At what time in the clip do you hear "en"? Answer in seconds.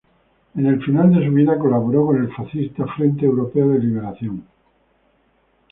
0.55-0.65